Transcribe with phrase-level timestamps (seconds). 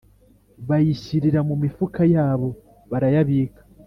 [0.67, 2.49] bayishyirira mu mifuka yabo
[2.91, 3.61] barayabika